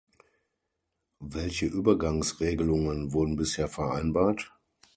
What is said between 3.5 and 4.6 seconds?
vereinbart?